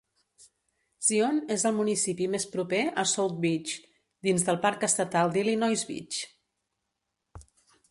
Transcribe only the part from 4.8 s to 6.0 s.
Estatal d'Illinois